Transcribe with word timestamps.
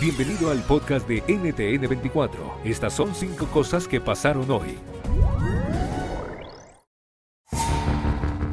Bienvenido 0.00 0.50
al 0.50 0.62
podcast 0.62 1.06
de 1.06 1.22
NTN24. 1.24 2.30
Estas 2.64 2.94
son 2.94 3.14
cinco 3.14 3.44
cosas 3.48 3.86
que 3.86 4.00
pasaron 4.00 4.50
hoy. 4.50 4.78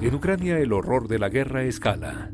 En 0.02 0.14
Ucrania 0.14 0.60
el 0.60 0.74
horror 0.74 1.08
de 1.08 1.20
la 1.20 1.30
guerra 1.30 1.64
escala. 1.64 2.30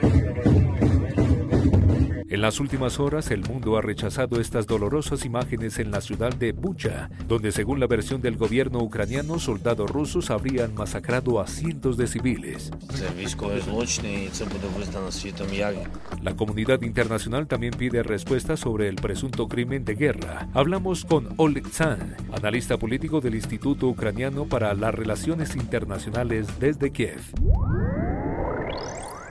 En 2.34 2.42
las 2.42 2.60
últimas 2.60 3.00
horas, 3.00 3.30
el 3.30 3.42
mundo 3.42 3.78
ha 3.78 3.84
rechazado 3.84 4.42
estas 4.42 4.66
dolorosas 4.66 5.24
imágenes 5.24 5.78
en 5.78 5.92
la 5.92 6.02
ciudad 6.02 6.34
de 6.34 6.52
Bucha, 6.52 7.12
donde 7.28 7.52
según 7.52 7.80
la 7.80 7.86
versión 7.86 8.24
del 8.24 8.38
gobierno 8.38 8.80
ucraniano, 8.80 9.38
soldados 9.38 9.88
rusos 9.92 10.32
habrían 10.32 10.74
masacrado 10.74 11.40
a 11.40 11.46
cientos 11.46 11.96
de 11.96 12.08
civiles. 12.08 12.72
La 16.24 16.36
comunidad 16.36 16.82
internacional 16.82 17.46
también 17.46 17.76
pide 17.78 18.02
respuestas 18.02 18.62
sobre 18.62 18.88
el 18.88 18.96
presunto 18.96 19.48
crimen 19.48 19.86
de 19.86 19.94
guerra. 19.94 20.48
Hablamos 20.56 21.06
con 21.06 21.36
Oleg 21.38 21.68
Zan, 21.68 22.16
analista 22.36 22.78
político 22.78 23.22
del 23.22 23.36
Instituto 23.36 23.88
Ucraniano 23.88 24.46
para 24.46 24.74
las 24.74 24.96
Relaciones 24.96 25.56
Internacionales 25.56 26.48
desde 26.60 26.92
Kiev. 26.92 27.22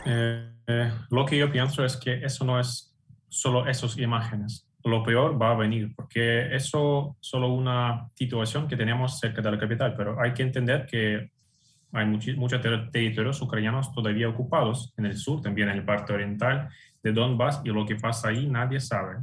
Eh, 0.07 0.53
eh, 0.69 0.93
lo 1.11 1.27
que 1.27 1.37
yo 1.37 1.51
pienso 1.51 1.85
es 1.85 1.97
que 1.97 2.25
eso 2.25 2.45
no 2.45 2.61
es 2.61 2.92
solo 3.33 3.67
esas 3.67 3.97
imágenes. 3.97 4.69
Lo 4.85 5.03
peor 5.03 5.41
va 5.41 5.53
a 5.53 5.57
venir, 5.57 5.95
porque 5.97 6.55
eso 6.55 7.17
es 7.19 7.29
solo 7.29 7.49
una 7.49 8.09
situación 8.15 8.69
que 8.69 8.77
tenemos 8.77 9.19
cerca 9.19 9.41
de 9.41 9.51
la 9.51 9.59
capital, 9.59 9.95
pero 9.97 10.21
hay 10.21 10.35
que 10.35 10.43
entender 10.43 10.85
que 10.85 11.31
hay 11.93 12.07
muchos 12.07 12.61
territorios 12.61 13.41
ucranianos 13.41 13.93
todavía 13.93 14.29
ocupados 14.29 14.93
en 14.99 15.07
el 15.07 15.17
sur, 15.17 15.41
también 15.41 15.71
en 15.71 15.79
el 15.79 15.85
parte 15.85 16.13
oriental 16.13 16.69
de 17.03 17.13
Donbass, 17.13 17.63
y 17.65 17.71
lo 17.71 17.87
que 17.87 17.97
pasa 17.97 18.29
ahí 18.29 18.47
nadie 18.47 18.81
sabe. 18.81 19.17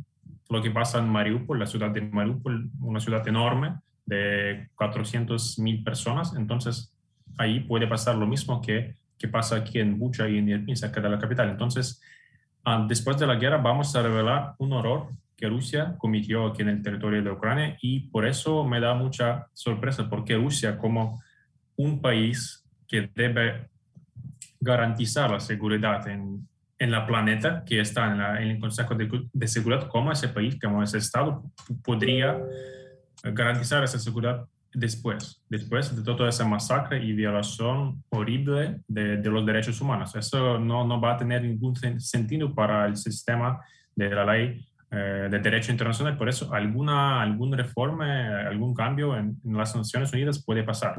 Lo 0.49 0.61
que 0.61 0.71
pasa 0.71 0.97
en 0.97 1.07
Mariupol, 1.07 1.59
la 1.59 1.67
ciudad 1.67 1.91
de 1.91 2.01
Mariupol, 2.01 2.71
una 2.81 2.99
ciudad 2.99 3.27
enorme 3.27 3.75
de 4.07 4.69
400 4.73 5.59
mil 5.59 5.83
personas, 5.83 6.33
entonces 6.35 6.91
ahí 7.37 7.59
puede 7.59 7.85
pasar 7.85 8.15
lo 8.15 8.25
mismo 8.25 8.59
que, 8.59 8.95
que 9.19 9.27
pasa 9.27 9.57
aquí 9.57 9.79
en 9.79 9.99
Bucha 9.99 10.27
y 10.27 10.39
en 10.39 10.49
Irpin, 10.49 10.75
cerca 10.75 10.99
de 10.99 11.09
la 11.09 11.19
capital. 11.19 11.49
Entonces, 11.49 12.01
después 12.87 13.17
de 13.17 13.27
la 13.27 13.35
guerra 13.35 13.57
vamos 13.57 13.95
a 13.95 14.03
revelar 14.03 14.53
un 14.57 14.73
horror 14.73 15.07
que 15.35 15.47
Rusia 15.47 15.95
cometió 15.97 16.47
aquí 16.47 16.61
en 16.61 16.69
el 16.69 16.81
territorio 16.81 17.23
de 17.23 17.31
Ucrania 17.31 17.77
y 17.81 18.01
por 18.09 18.27
eso 18.27 18.65
me 18.65 18.79
da 18.79 18.93
mucha 18.93 19.47
sorpresa 19.53 20.09
porque 20.09 20.35
Rusia 20.35 20.77
como 20.77 21.21
un 21.77 22.01
país 22.01 22.65
que 22.87 23.09
debe 23.15 23.69
garantizar 24.59 25.31
la 25.31 25.39
seguridad 25.39 26.05
en, 26.07 26.47
en 26.77 26.91
la 26.91 27.05
planeta 27.05 27.63
que 27.65 27.79
está 27.79 28.07
en, 28.07 28.43
en 28.43 28.51
el 28.51 28.59
Consejo 28.59 28.95
de, 28.95 29.09
de, 29.31 29.47
Seguridad, 29.47 29.87
como 29.87 30.11
ese 30.11 30.27
país, 30.27 30.57
como 30.61 30.83
ese 30.83 30.97
Estado, 30.97 31.43
podría 31.83 32.37
garantizar 33.23 33.83
esa 33.83 33.99
seguridad 33.99 34.45
después, 34.73 35.41
después 35.49 35.95
de 35.95 36.03
toda 36.03 36.29
esa 36.29 36.45
masacre 36.45 37.03
y 37.03 37.13
violación 37.13 38.03
horrible 38.09 38.81
de, 38.87 39.17
de, 39.17 39.29
los 39.29 39.45
derechos 39.45 39.81
humanos. 39.81 40.15
Eso 40.15 40.59
no, 40.59 40.85
no 40.85 41.01
va 41.01 41.13
a 41.13 41.17
tener 41.17 41.43
ningún 41.43 41.75
sentido 41.99 42.53
para 42.53 42.85
el 42.85 42.95
sistema 42.95 43.59
de 43.95 44.09
la 44.09 44.25
ley 44.25 44.65
eh, 44.91 45.27
de 45.29 45.39
derecho 45.39 45.71
internacional. 45.71 46.17
Por 46.17 46.29
eso, 46.29 46.53
alguna, 46.53 47.21
alguna 47.21 47.57
reforma, 47.57 48.47
algún 48.47 48.73
cambio 48.73 49.17
en, 49.17 49.37
en 49.43 49.57
las 49.57 49.75
Naciones 49.75 50.13
Unidas 50.13 50.43
puede 50.43 50.63
pasar. 50.63 50.97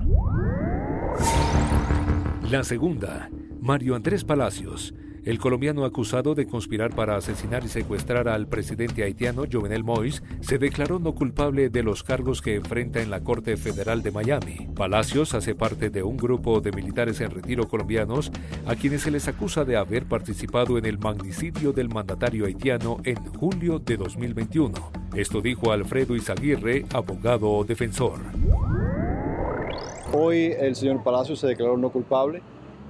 La 2.51 2.65
segunda, 2.65 3.29
Mario 3.61 3.95
Andrés 3.95 4.25
Palacios 4.25 4.95
el 5.25 5.39
colombiano 5.39 5.85
acusado 5.85 6.35
de 6.35 6.47
conspirar 6.47 6.95
para 6.95 7.17
asesinar 7.17 7.65
y 7.65 7.69
secuestrar 7.69 8.29
al 8.29 8.49
presidente 8.49 9.03
haitiano 9.03 9.45
Jovenel 9.51 9.85
Moïse 9.85 10.23
se 10.41 10.59
declaró 10.59 10.99
no 10.99 11.15
culpable 11.15 11.69
de 11.69 11.83
los 11.83 12.03
cargos 12.03 12.41
que 12.41 12.55
enfrenta 12.55 13.03
en 13.03 13.11
la 13.11 13.21
Corte 13.21 13.57
Federal 13.57 14.03
de 14.03 14.11
Miami. 14.11 14.69
Palacios 14.75 15.35
hace 15.35 15.55
parte 15.55 15.91
de 15.91 16.03
un 16.03 16.17
grupo 16.17 16.61
de 16.61 16.73
militares 16.73 17.21
en 17.21 17.31
retiro 17.31 17.69
colombianos 17.69 18.33
a 18.67 18.75
quienes 18.77 19.03
se 19.03 19.11
les 19.11 19.29
acusa 19.29 19.65
de 19.65 19.77
haber 19.77 20.07
participado 20.07 20.79
en 20.79 20.87
el 20.87 20.99
magnicidio 20.99 21.73
del 21.73 21.89
mandatario 21.89 22.47
haitiano 22.47 22.99
en 23.05 23.17
julio 23.35 23.79
de 23.79 23.97
2021. 23.97 24.75
Esto 25.15 25.41
dijo 25.41 25.73
Alfredo 25.73 26.15
Izaguirre, 26.17 26.87
abogado 26.95 27.65
defensor. 27.65 28.21
Hoy 30.13 30.55
el 30.59 30.75
señor 30.75 31.03
Palacios 31.03 31.39
se 31.39 31.47
declaró 31.47 31.77
no 31.77 31.91
culpable 31.91 32.43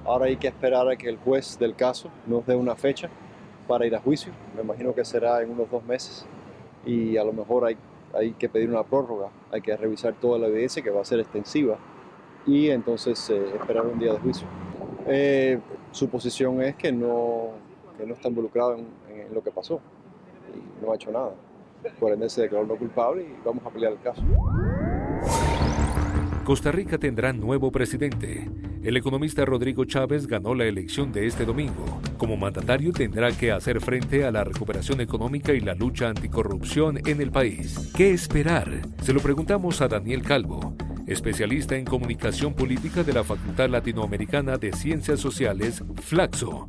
Ahora 0.05 0.25
hay 0.25 0.37
que 0.37 0.47
esperar 0.47 0.87
a 0.89 0.95
que 0.95 1.09
el 1.09 1.17
juez 1.17 1.57
del 1.59 1.75
caso 1.75 2.09
nos 2.25 2.45
dé 2.45 2.55
una 2.55 2.75
fecha 2.75 3.09
para 3.67 3.85
ir 3.85 3.95
a 3.95 3.99
juicio. 3.99 4.31
Me 4.55 4.61
imagino 4.61 4.93
que 4.95 5.05
será 5.05 5.41
en 5.41 5.51
unos 5.51 5.69
dos 5.69 5.83
meses 5.85 6.25
y 6.85 7.17
a 7.17 7.23
lo 7.23 7.33
mejor 7.33 7.65
hay, 7.65 7.77
hay 8.13 8.31
que 8.33 8.49
pedir 8.49 8.69
una 8.69 8.83
prórroga, 8.83 9.29
hay 9.51 9.61
que 9.61 9.75
revisar 9.77 10.13
toda 10.15 10.39
la 10.39 10.47
evidencia 10.47 10.81
que 10.81 10.89
va 10.89 11.01
a 11.01 11.05
ser 11.05 11.19
extensiva 11.19 11.77
y 12.47 12.69
entonces 12.69 13.29
eh, 13.29 13.55
esperar 13.55 13.85
un 13.85 13.99
día 13.99 14.13
de 14.13 14.19
juicio. 14.19 14.47
Eh, 15.07 15.59
su 15.91 16.09
posición 16.09 16.61
es 16.61 16.75
que 16.75 16.91
no, 16.91 17.49
que 17.97 18.05
no 18.05 18.15
está 18.15 18.29
involucrado 18.29 18.75
en, 18.75 18.87
en, 19.09 19.33
lo 19.33 19.43
que 19.43 19.51
pasó 19.51 19.79
y 20.55 20.83
no 20.83 20.91
ha 20.91 20.95
hecho 20.95 21.11
nada. 21.11 21.33
Por 21.99 22.11
ende 22.11 22.29
se 22.29 22.41
declaró 22.41 22.65
no 22.65 22.75
culpable 22.75 23.23
y 23.23 23.35
vamos 23.45 23.63
a 23.65 23.69
pelear 23.69 23.93
el 23.93 24.01
caso. 24.01 24.21
Costa 26.43 26.71
Rica 26.71 26.97
tendrá 26.97 27.33
nuevo 27.33 27.71
presidente. 27.71 28.49
El 28.83 28.97
economista 28.97 29.45
Rodrigo 29.45 29.85
Chávez 29.85 30.25
ganó 30.25 30.55
la 30.55 30.65
elección 30.65 31.11
de 31.11 31.27
este 31.27 31.45
domingo. 31.45 32.01
Como 32.17 32.35
mandatario 32.35 32.91
tendrá 32.91 33.31
que 33.31 33.51
hacer 33.51 33.79
frente 33.79 34.25
a 34.25 34.31
la 34.31 34.43
recuperación 34.43 35.01
económica 35.01 35.53
y 35.53 35.59
la 35.59 35.75
lucha 35.75 36.09
anticorrupción 36.09 36.97
en 37.07 37.21
el 37.21 37.31
país. 37.31 37.91
¿Qué 37.95 38.11
esperar? 38.11 38.81
Se 39.03 39.13
lo 39.13 39.19
preguntamos 39.19 39.81
a 39.81 39.87
Daniel 39.87 40.23
Calvo, 40.23 40.75
especialista 41.05 41.75
en 41.75 41.85
comunicación 41.85 42.55
política 42.55 43.03
de 43.03 43.13
la 43.13 43.23
Facultad 43.23 43.69
Latinoamericana 43.69 44.57
de 44.57 44.73
Ciencias 44.73 45.19
Sociales, 45.19 45.83
Flaxo. 46.01 46.65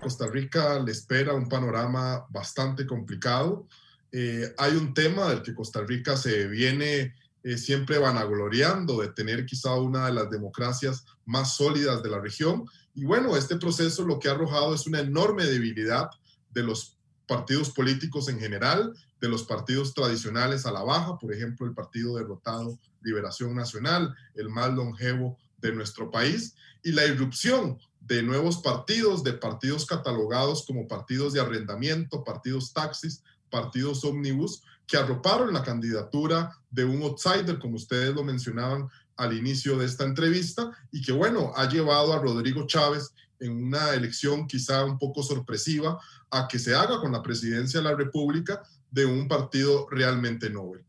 Costa 0.00 0.26
Rica 0.32 0.78
le 0.78 0.92
espera 0.92 1.34
un 1.34 1.50
panorama 1.50 2.24
bastante 2.30 2.86
complicado. 2.86 3.66
Eh, 4.10 4.54
hay 4.56 4.72
un 4.72 4.94
tema 4.94 5.28
del 5.28 5.42
que 5.42 5.54
Costa 5.54 5.82
Rica 5.82 6.16
se 6.16 6.48
viene 6.48 7.12
eh, 7.44 7.56
siempre 7.56 7.98
vanagloriando 7.98 9.00
de 9.00 9.08
tener 9.08 9.46
quizá 9.46 9.74
una 9.74 10.06
de 10.06 10.12
las 10.12 10.30
democracias 10.30 11.04
más 11.24 11.56
sólidas 11.56 12.02
de 12.02 12.10
la 12.10 12.20
región. 12.20 12.66
Y 12.94 13.04
bueno, 13.04 13.36
este 13.36 13.56
proceso 13.56 14.04
lo 14.04 14.18
que 14.18 14.28
ha 14.28 14.32
arrojado 14.32 14.74
es 14.74 14.86
una 14.86 15.00
enorme 15.00 15.44
debilidad 15.44 16.10
de 16.50 16.62
los 16.62 16.96
partidos 17.26 17.70
políticos 17.70 18.28
en 18.28 18.40
general, 18.40 18.94
de 19.20 19.28
los 19.28 19.44
partidos 19.44 19.94
tradicionales 19.94 20.66
a 20.66 20.72
la 20.72 20.82
baja, 20.82 21.18
por 21.18 21.32
ejemplo, 21.32 21.66
el 21.66 21.74
partido 21.74 22.16
derrotado 22.16 22.78
Liberación 23.02 23.54
Nacional, 23.54 24.14
el 24.34 24.48
más 24.48 24.72
longevo 24.72 25.36
de 25.58 25.72
nuestro 25.72 26.10
país, 26.10 26.54
y 26.82 26.92
la 26.92 27.04
irrupción 27.04 27.78
de 28.00 28.22
nuevos 28.22 28.58
partidos, 28.58 29.22
de 29.22 29.34
partidos 29.34 29.84
catalogados 29.84 30.64
como 30.66 30.88
partidos 30.88 31.32
de 31.32 31.40
arrendamiento, 31.40 32.24
partidos 32.24 32.72
taxis, 32.72 33.22
partidos 33.50 34.04
ómnibus, 34.04 34.62
que 34.88 34.96
arroparon 34.96 35.52
la 35.52 35.62
candidatura 35.62 36.50
de 36.70 36.84
un 36.84 37.02
outsider, 37.02 37.58
como 37.58 37.76
ustedes 37.76 38.14
lo 38.14 38.24
mencionaban 38.24 38.88
al 39.16 39.36
inicio 39.36 39.76
de 39.76 39.84
esta 39.84 40.04
entrevista, 40.04 40.70
y 40.90 41.02
que 41.02 41.12
bueno, 41.12 41.52
ha 41.54 41.68
llevado 41.68 42.12
a 42.12 42.18
Rodrigo 42.18 42.66
Chávez, 42.66 43.12
en 43.40 43.52
una 43.52 43.94
elección 43.94 44.48
quizá 44.48 44.84
un 44.84 44.98
poco 44.98 45.22
sorpresiva 45.22 46.00
a 46.30 46.48
que 46.48 46.58
se 46.58 46.74
haga 46.74 47.00
con 47.00 47.12
la 47.12 47.22
presidencia 47.22 47.80
de 47.80 47.84
la 47.84 47.94
República 47.94 48.62
de 48.90 49.06
un 49.06 49.28
partido 49.28 49.86
realmente 49.90 50.50
noble. 50.50 50.84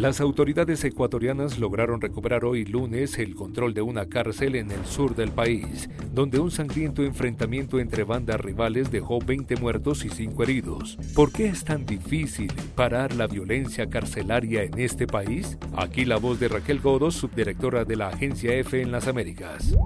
Las 0.00 0.22
autoridades 0.22 0.82
ecuatorianas 0.82 1.58
lograron 1.58 2.00
recuperar 2.00 2.46
hoy 2.46 2.64
lunes 2.64 3.18
el 3.18 3.34
control 3.34 3.74
de 3.74 3.82
una 3.82 4.06
cárcel 4.06 4.54
en 4.54 4.70
el 4.70 4.86
sur 4.86 5.14
del 5.14 5.30
país, 5.30 5.90
donde 6.14 6.38
un 6.38 6.50
sangriento 6.50 7.02
enfrentamiento 7.02 7.78
entre 7.78 8.04
bandas 8.04 8.40
rivales 8.40 8.90
dejó 8.90 9.18
20 9.18 9.56
muertos 9.56 10.06
y 10.06 10.08
5 10.08 10.42
heridos. 10.42 10.96
¿Por 11.14 11.32
qué 11.32 11.48
es 11.48 11.64
tan 11.64 11.84
difícil 11.84 12.50
parar 12.74 13.14
la 13.14 13.26
violencia 13.26 13.90
carcelaria 13.90 14.62
en 14.62 14.78
este 14.78 15.06
país? 15.06 15.58
Aquí 15.76 16.06
la 16.06 16.16
voz 16.16 16.40
de 16.40 16.48
Raquel 16.48 16.80
Godos, 16.80 17.16
subdirectora 17.16 17.84
de 17.84 17.96
la 17.96 18.08
agencia 18.08 18.54
EFE 18.54 18.80
en 18.80 18.92
las 18.92 19.06
Américas. 19.06 19.76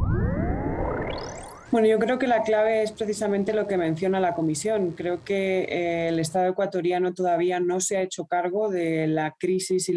Bueno, 1.75 1.89
yo 1.89 1.99
creo 1.99 2.21
que 2.21 2.29
la 2.29 2.45
clave 2.45 2.85
es 2.85 2.93
precisamente 2.93 3.53
lo 3.53 3.67
que 3.67 3.77
menciona 3.77 4.21
la 4.21 4.37
Comisión. 4.37 4.93
Creo 4.93 5.25
que 5.25 5.63
eh, 5.65 6.07
el 6.07 6.21
Estado 6.21 6.49
ecuatoriano 6.49 7.13
todavía 7.15 7.59
no 7.59 7.81
se 7.81 7.97
ha 7.97 8.03
hecho 8.03 8.27
cargo 8.27 8.71
de 8.71 9.09
la 9.09 9.35
crisis 9.37 9.89
y 9.89 9.97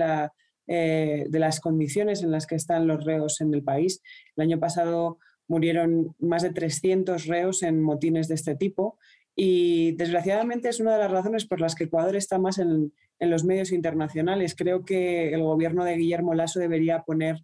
eh, 0.65 1.25
de 1.29 1.39
las 1.39 1.59
condiciones 1.59 2.23
en 2.23 2.31
las 2.31 2.47
que 2.47 2.55
están 2.55 2.87
los 2.87 3.05
reos 3.05 3.41
en 3.41 3.53
el 3.53 3.61
país. 3.61 4.01
El 4.35 4.45
año 4.45 4.59
pasado 4.59 5.19
murieron 5.47 6.15
más 6.17 6.41
de 6.41 6.49
300 6.49 7.27
reos 7.27 7.61
en 7.61 7.83
motines 7.83 8.27
de 8.27 8.33
este 8.33 8.55
tipo 8.55 8.97
y 9.35 9.91
desgraciadamente 9.97 10.69
es 10.69 10.79
una 10.79 10.93
de 10.93 11.03
las 11.03 11.11
razones 11.11 11.45
por 11.45 11.61
las 11.61 11.75
que 11.75 11.83
Ecuador 11.83 12.15
está 12.15 12.39
más 12.39 12.57
en 12.57 12.91
los 13.19 13.43
medios 13.43 13.71
internacionales. 13.71 14.55
Creo 14.55 14.83
que 14.83 15.31
el 15.31 15.43
gobierno 15.43 15.85
de 15.85 15.95
Guillermo 15.95 16.33
Lasso 16.33 16.59
debería 16.59 17.03
poner 17.03 17.37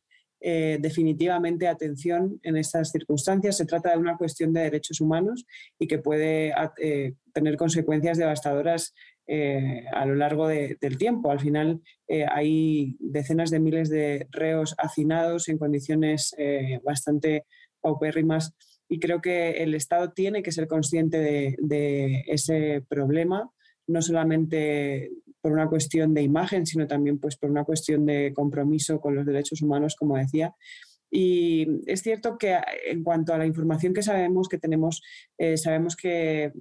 eh, 0.45 0.77
definitivamente 0.81 1.69
atención 1.69 2.37
en 2.43 2.57
estas 2.57 2.91
circunstancias. 2.91 3.55
Se 3.55 3.65
trata 3.65 3.91
de 3.91 3.97
una 3.97 4.17
cuestión 4.17 4.51
de 4.51 4.63
derechos 4.63 4.99
humanos 4.99 5.45
y 5.79 5.87
que 5.87 5.99
puede 5.99 6.53
eh, 6.79 7.13
tener 7.31 7.55
consecuencias 7.55 8.17
devastadoras 8.17 8.93
eh, 9.25 9.85
a 9.93 10.05
lo 10.05 10.15
largo 10.15 10.49
del 10.49 10.97
tiempo. 10.97 11.31
Al 11.31 11.39
final 11.39 11.81
hay 12.29 12.97
decenas 12.99 13.51
de 13.51 13.61
miles 13.61 13.89
de 13.89 14.27
reos 14.31 14.75
hacinados 14.77 15.47
en 15.47 15.57
condiciones 15.57 16.35
bastante 16.83 17.45
paupérrimas 17.79 18.53
y 18.89 18.99
creo 18.99 19.21
que 19.21 19.63
el 19.63 19.73
Estado 19.75 20.11
tiene 20.11 20.43
que 20.43 20.51
ser 20.51 20.67
consciente 20.67 21.19
de, 21.19 21.55
de 21.59 22.25
ese 22.27 22.83
problema 22.89 23.49
no 23.87 24.01
solamente 24.01 25.11
por 25.43 25.51
una 25.51 25.67
cuestión 25.67 26.13
de 26.13 26.21
imagen, 26.21 26.65
sino 26.65 26.87
también 26.87 27.19
pues, 27.19 27.35
por 27.35 27.51
una 27.51 27.65
cuestión 27.65 28.05
de 28.05 28.31
compromiso 28.33 29.01
con 29.01 29.13
los 29.13 29.25
derechos 29.25 29.61
humanos, 29.61 29.97
como 29.99 30.17
decía. 30.17 30.55
Y 31.11 31.67
es 31.85 32.01
cierto 32.01 32.37
que 32.37 32.57
en 32.87 33.03
cuanto 33.03 33.33
a 33.33 33.37
la 33.37 33.45
información 33.45 33.93
que 33.93 34.01
sabemos, 34.01 34.47
que 34.47 34.57
tenemos, 34.57 35.01
eh, 35.37 35.57
sabemos 35.57 35.97
que 35.97 36.53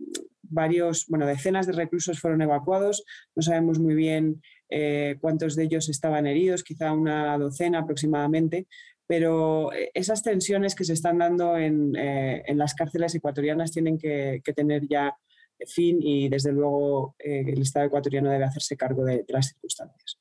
varios, 0.43 1.07
bueno, 1.07 1.27
decenas 1.27 1.69
de 1.69 1.75
reclusos 1.75 2.19
fueron 2.19 2.43
evacuados, 2.43 3.05
no 3.37 3.43
sabemos 3.43 3.79
muy 3.79 3.95
bien 3.95 4.43
eh, 4.69 5.17
cuántos 5.21 5.55
de 5.55 5.63
ellos 5.63 5.89
estaban 5.89 6.27
heridos, 6.27 6.65
quizá 6.65 6.93
una 6.93 7.39
docena 7.39 7.79
aproximadamente, 7.79 8.67
pero 9.07 9.71
esas 9.95 10.25
tensiones 10.25 10.75
que 10.75 10.85
se 10.85 10.95
están 10.95 11.19
dando 11.19 11.57
en, 11.57 11.95
eh, 11.95 12.43
en 12.47 12.59
las 12.59 12.75
cárceles 12.75 13.15
ecuatorianas 13.15 13.71
tienen 13.71 13.97
que, 13.97 14.41
que 14.45 14.53
tener 14.53 14.89
ya 14.89 15.17
fin 15.67 15.99
y 16.01 16.29
desde 16.29 16.53
luego 16.53 17.15
eh, 17.19 17.45
el 17.47 17.63
Estado 17.63 17.87
ecuatoriano 17.87 18.31
debe 18.31 18.45
hacerse 18.45 18.77
cargo 18.77 19.05
de, 19.05 19.25
las 19.29 19.49
circunstancias. 19.49 20.19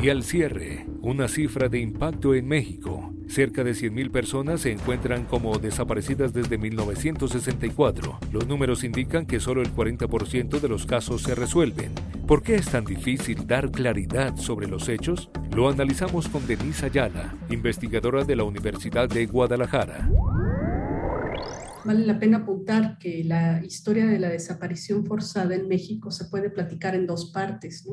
Y 0.00 0.10
al 0.10 0.22
cierre, 0.22 0.86
una 1.02 1.26
cifra 1.26 1.68
de 1.68 1.80
impacto 1.80 2.34
en 2.34 2.46
México. 2.46 3.12
Cerca 3.26 3.64
de 3.64 3.72
100.000 3.72 4.10
personas 4.12 4.60
se 4.60 4.70
encuentran 4.70 5.24
como 5.24 5.58
desaparecidas 5.58 6.32
desde 6.32 6.56
1964. 6.56 8.18
Los 8.32 8.46
números 8.46 8.84
indican 8.84 9.26
que 9.26 9.40
solo 9.40 9.60
el 9.60 9.74
40% 9.74 10.60
de 10.60 10.68
los 10.68 10.86
casos 10.86 11.22
se 11.22 11.34
resuelven. 11.34 11.92
¿Por 12.28 12.42
qué 12.42 12.54
es 12.54 12.70
tan 12.70 12.84
difícil 12.84 13.46
dar 13.46 13.70
claridad 13.70 14.36
sobre 14.36 14.68
los 14.68 14.88
hechos? 14.88 15.30
Lo 15.54 15.68
analizamos 15.68 16.28
con 16.28 16.46
Denise 16.46 16.86
Ayala, 16.86 17.36
investigadora 17.50 18.24
de 18.24 18.36
la 18.36 18.44
Universidad 18.44 19.08
de 19.08 19.26
Guadalajara. 19.26 20.08
Vale 21.88 22.04
la 22.04 22.18
pena 22.18 22.36
apuntar 22.36 22.98
que 22.98 23.24
la 23.24 23.64
historia 23.64 24.04
de 24.04 24.18
la 24.18 24.28
desaparición 24.28 25.06
forzada 25.06 25.54
en 25.54 25.68
México 25.68 26.10
se 26.10 26.26
puede 26.26 26.50
platicar 26.50 26.94
en 26.94 27.06
dos 27.06 27.30
partes. 27.32 27.88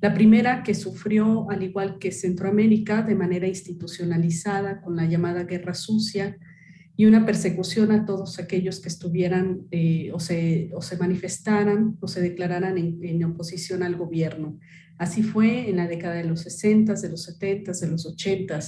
La 0.00 0.14
primera, 0.14 0.62
que 0.62 0.72
sufrió, 0.72 1.50
al 1.50 1.62
igual 1.62 1.98
que 1.98 2.10
Centroamérica, 2.10 3.02
de 3.02 3.14
manera 3.14 3.46
institucionalizada 3.46 4.80
con 4.80 4.96
la 4.96 5.04
llamada 5.04 5.44
Guerra 5.44 5.74
Sucia 5.74 6.38
y 6.96 7.04
una 7.04 7.26
persecución 7.26 7.92
a 7.92 8.06
todos 8.06 8.38
aquellos 8.38 8.80
que 8.80 8.88
estuvieran 8.88 9.66
eh, 9.72 10.10
o, 10.14 10.20
se, 10.20 10.70
o, 10.72 10.80
se, 10.80 10.96
manifestaran 10.96 11.98
o 12.00 12.08
se 12.08 12.22
declararan 12.22 12.78
en, 12.78 12.98
en, 13.02 13.22
oposición 13.24 13.82
al 13.82 13.96
gobierno. 13.96 14.58
Así 14.96 15.22
fue 15.22 15.68
en 15.68 15.76
la 15.76 15.86
década 15.86 16.14
de 16.14 16.24
los 16.24 16.40
60, 16.40 16.94
de 16.94 17.10
los 17.10 17.24
70, 17.24 17.72
de 17.72 17.88
los 17.88 18.06
80. 18.06 18.58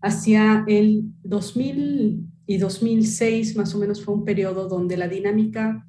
Hacia 0.00 0.64
el 0.66 1.04
2000, 1.22 2.31
y 2.52 2.58
2006 2.58 3.56
más 3.56 3.74
o 3.74 3.78
menos 3.78 4.04
fue 4.04 4.12
un 4.12 4.26
periodo 4.26 4.68
donde 4.68 4.98
la 4.98 5.08
dinámica 5.08 5.86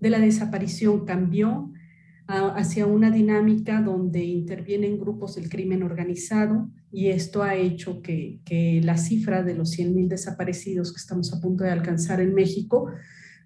de 0.00 0.10
la 0.10 0.18
desaparición 0.18 1.04
cambió 1.04 1.70
hacia 2.26 2.86
una 2.86 3.12
dinámica 3.12 3.80
donde 3.80 4.24
intervienen 4.24 4.98
grupos 4.98 5.36
del 5.36 5.48
crimen 5.48 5.84
organizado 5.84 6.68
y 6.90 7.10
esto 7.10 7.44
ha 7.44 7.54
hecho 7.54 8.02
que, 8.02 8.40
que 8.44 8.80
la 8.82 8.96
cifra 8.96 9.44
de 9.44 9.54
los 9.54 9.78
100.000 9.78 10.08
desaparecidos 10.08 10.92
que 10.92 10.98
estamos 10.98 11.32
a 11.32 11.40
punto 11.40 11.62
de 11.62 11.70
alcanzar 11.70 12.20
en 12.20 12.34
México 12.34 12.90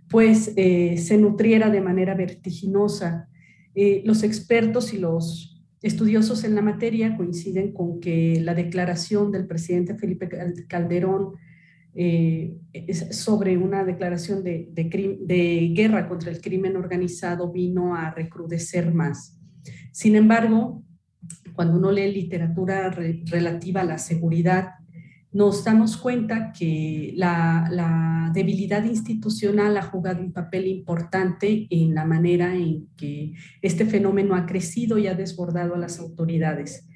pues 0.08 0.54
eh, 0.56 0.96
se 0.96 1.18
nutriera 1.18 1.68
de 1.68 1.82
manera 1.82 2.14
vertiginosa. 2.14 3.28
Eh, 3.74 4.02
los 4.06 4.22
expertos 4.22 4.94
y 4.94 4.98
los 4.98 5.62
estudiosos 5.82 6.44
en 6.44 6.54
la 6.54 6.62
materia 6.62 7.14
coinciden 7.14 7.74
con 7.74 8.00
que 8.00 8.40
la 8.40 8.54
declaración 8.54 9.32
del 9.32 9.46
presidente 9.46 9.96
Felipe 9.96 10.30
Calderón 10.66 11.34
eh, 11.96 12.56
sobre 13.12 13.56
una 13.56 13.84
declaración 13.84 14.42
de, 14.42 15.72
guerra 15.74 16.08
contra 16.08 16.30
el 16.30 16.40
crimen 16.40 16.76
organizado 16.76 17.52
vino 17.52 17.94
a 17.94 18.10
recrudecer 18.10 18.92
más. 18.92 19.38
Sin 19.92 20.16
embargo, 20.16 20.82
cuando 21.54 21.78
uno 21.78 21.92
lee 21.92 22.12
literatura 22.12 22.90
relativa 22.90 23.82
a 23.82 23.84
la 23.84 23.98
seguridad, 23.98 24.70
nos 25.34 25.64
damos 25.64 25.96
cuenta 25.96 26.52
que 26.52 27.12
la, 27.16 28.30
debilidad 28.34 28.82
institucional 28.84 29.76
ha 29.76 29.82
jugado 29.82 30.20
un 30.20 30.32
papel 30.32 30.66
importante 30.66 31.68
en 31.70 31.94
la 31.94 32.04
manera 32.04 32.52
en 32.56 32.88
que 32.96 33.32
este 33.62 33.86
fenómeno 33.86 34.34
ha 34.34 34.44
crecido 34.44 34.98
y 34.98 35.06
ha 35.06 35.14
desbordado 35.14 35.76
a 35.76 35.78
las 35.78 36.00
autoridades. 36.00 36.88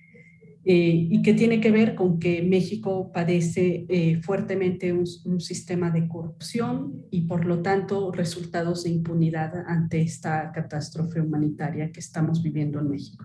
Eh, 0.70 1.08
y 1.08 1.22
que 1.22 1.32
tiene 1.32 1.62
que 1.62 1.70
ver 1.70 1.94
con 1.94 2.18
que 2.18 2.42
México 2.42 3.10
padece 3.10 3.86
eh, 3.88 4.20
fuertemente 4.20 4.92
un, 4.92 5.04
un, 5.24 5.40
sistema 5.40 5.90
de 5.90 6.06
corrupción 6.06 7.06
y 7.10 7.22
por 7.22 7.46
lo 7.46 7.62
tanto 7.62 8.12
resultados 8.12 8.84
de 8.84 8.90
impunidad 8.90 9.64
ante 9.66 10.02
esta 10.02 10.52
catástrofe 10.52 11.22
humanitaria 11.22 11.90
que 11.90 12.00
estamos 12.00 12.42
viviendo 12.42 12.80
en 12.80 12.90
México. 12.90 13.24